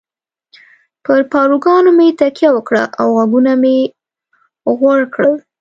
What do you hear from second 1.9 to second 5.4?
مې تکیه وکړه او غوږونه مې غوړ کړل.